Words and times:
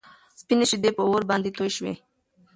سپينې 0.41 0.65
شيدې 0.71 0.91
په 0.97 1.01
اور 1.07 1.21
باندې 1.29 1.49
توی 1.57 1.69
شوې. 1.77 1.93